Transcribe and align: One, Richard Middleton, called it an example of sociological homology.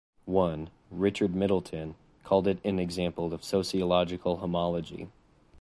One, 0.25 0.71
Richard 0.89 1.35
Middleton, 1.35 1.93
called 2.23 2.47
it 2.47 2.57
an 2.65 2.79
example 2.79 3.35
of 3.35 3.43
sociological 3.43 4.37
homology. 4.37 5.09